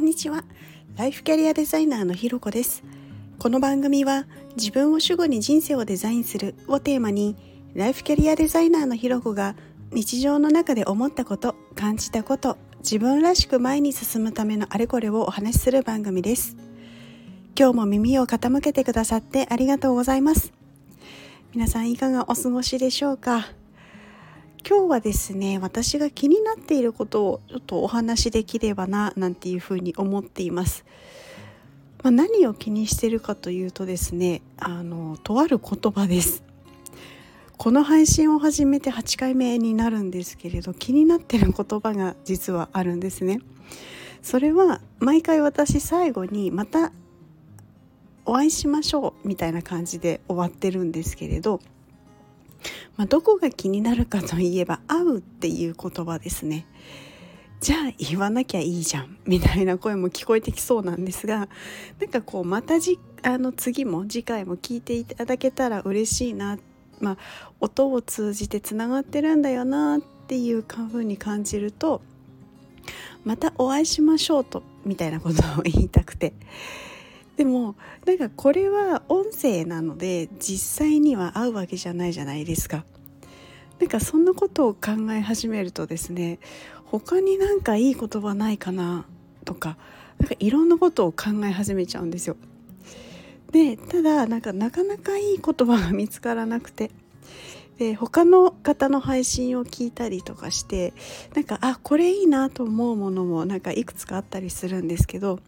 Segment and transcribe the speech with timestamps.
[0.00, 0.44] んにちは。
[0.96, 2.82] ライフキャリアデザイナーのひろこです。
[3.38, 4.26] この番組は
[4.56, 7.36] 自分を主語に人生をデザインするをテーマに
[7.74, 9.56] ライフキャリアデザイナーのひろこが
[9.92, 16.56] 日常の中で思ったこと感じたこと自分らしく前に進むためのあれこれをお話しする番組です。
[17.58, 20.54] 今日も耳を傾けてくださってありがとうございます。
[21.52, 23.48] 皆さんいかがお過ごしでしょうか？
[24.68, 30.84] 今日はですね私が気になっていることをちょっとお話しできればななんていうふうに思っています、
[32.02, 36.42] まあ、何を気にしてるかというとですねあのとある言葉です。
[37.56, 43.40] この配信を始めて8回目になるんですけれど気になってる言葉が実はあるんですね。
[44.22, 46.90] それは毎回私最後にまた
[48.24, 51.60] お会いしましょうみたいな感じで終わってるんですけれど
[52.96, 56.66] まあ、どこが気になるかといえば「会う」っていう言葉ですね。
[57.60, 61.50] じゃあ言わなきゃいいじゃんみたいな声も聞こえてきそうなんですが
[62.00, 66.58] なんかこうまたじあの次も次回も聞いていただけたら嬉しいな、
[67.00, 67.16] まあ、
[67.60, 72.00] 音を通じてつながってるんだよなっていうふうに感じると
[73.24, 76.32] またお会いしましょうとみたいなことを言いたくて
[77.40, 77.74] でも
[78.04, 82.84] なんかこれは音声なので実際には会うわけじゃないじゃないですか。
[83.78, 86.38] なんかそんなことを考え始めるとですね
[86.84, 89.06] 他になんかいい言葉ないかな
[89.46, 89.78] とか
[90.18, 92.36] なんかいろんなことを考え始めちゃうんですよ。
[93.52, 96.90] でただなんかなかなかいい言葉が見つからなくて
[97.78, 100.92] で他の方の配信を聞いたりとかして
[101.34, 105.40] なんかあこれいいなと思うものもなんかいくつかあったりするんですけど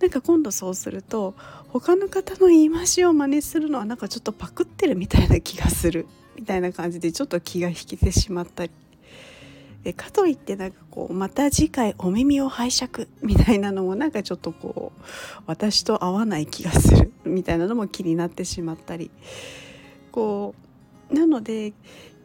[0.00, 1.34] なんか今度そうすると
[1.68, 6.06] 他の方の言い回しを真似するのはなんかちょっとパクってるみたいな気がする。
[6.36, 8.72] みたいな感じでちょっと気が引けてしまったり。
[9.84, 13.08] でかといってなんかこうまた次回お耳を拝借。
[13.22, 15.02] みたいなのもなんかちょっとこう
[15.46, 17.12] 私と合わない気がする。
[17.24, 19.10] みたいなのも気になってしまったり。
[20.12, 20.54] こ
[21.10, 21.72] うなので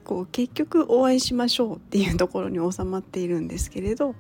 [0.04, 4.16] こう結局お会いしましょうっていうところに収まっているんですけれど。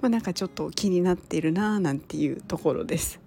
[0.00, 3.20] まあ、なんかちょっと気になっているなーなんていうところです。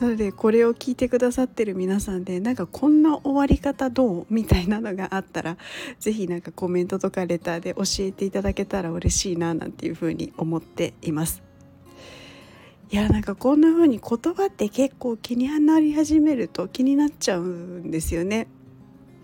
[0.00, 5.56] なのでこれを聞いてくださってる皆さんでなんかこんな終わり方どうみたいなのがあったら
[5.98, 11.42] 是非なんかコメントとかレターで教えていただけたら嬉しいななんていうふうに思っています。
[12.90, 18.46] いやなんかこんな風に言葉って結構気になり始めると気になっちゃうんですよね。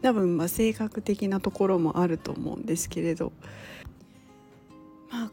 [0.03, 3.33] 多分ま性格的なところもあると思うんですけれど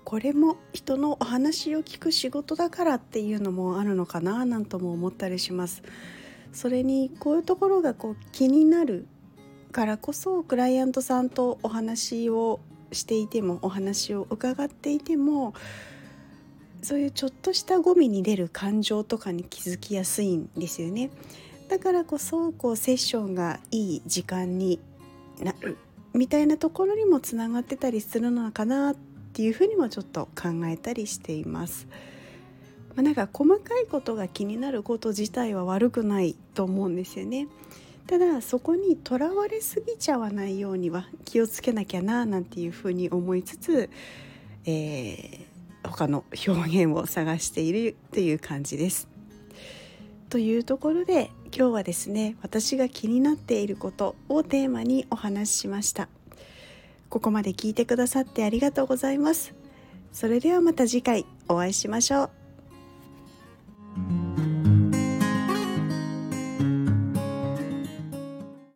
[0.03, 5.83] これも人のお話を聞く仕事だからっていうのもあるのかななんとも思ったりします。
[6.51, 9.05] それにこういうところがこう気になる
[9.71, 12.59] からこそクライアントさんとお話を
[12.91, 15.53] していてもお話を伺っていても
[16.81, 21.09] そういうちょっとしたゴミに出る感情とかに気づきやすいんですよね。
[21.69, 24.79] だからこそこうセッションがいい時間に
[25.41, 25.77] なる
[26.13, 28.93] みたいなところにもつながってたりするのかな
[29.31, 31.87] っていうふうにもちょっと考えたりしています。
[32.95, 37.47] まあ、なんか細かいことが気になること自体は悪くないと思うんですよね。
[38.07, 43.89] ただそこにとらわれすぎちゃわないようには気をつけなきゃななんていうふうに思いつつ、
[44.65, 49.07] えー、他の表現を探しているという感じです。
[50.29, 56.09] というところで今日はですね私が気になっていることをテーマにお話ししました。
[57.11, 59.53] ここまで聞いてくださってありがとうございます。
[60.13, 62.40] それではまた次回お会いしましょう。